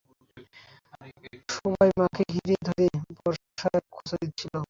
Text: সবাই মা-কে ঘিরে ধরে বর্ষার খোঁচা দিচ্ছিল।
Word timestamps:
সবাই 1.53 1.89
মা-কে 1.99 2.23
ঘিরে 2.33 2.55
ধরে 2.67 2.85
বর্ষার 3.17 3.75
খোঁচা 3.93 4.15
দিচ্ছিল। 4.21 4.53